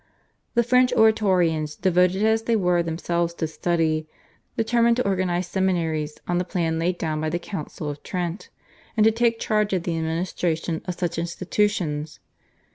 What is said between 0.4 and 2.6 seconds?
The French Oratorians, devoted as they